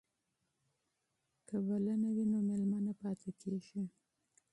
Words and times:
که 1.47 1.55
بلنه 1.67 2.09
وي 2.15 2.25
نو 2.31 2.39
مېلمه 2.47 2.79
نه 2.87 2.93
پاتې 3.01 3.29
کیږي. 3.41 3.81